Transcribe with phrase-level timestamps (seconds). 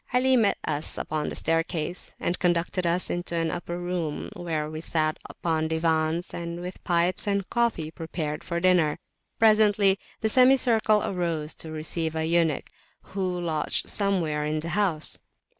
[0.11, 4.81] Ali met us upon the staircase, and conducted us into an upper room, where we
[4.81, 8.97] sat upon diwans, and with pipes and coffee prepared for dinner.
[9.37, 12.71] Presently the semicircle arose to receive a eunuch,
[13.13, 15.19] who lodged somewhere in the house.